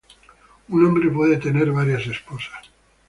[0.69, 2.71] Un hombre puede tener varias esposas.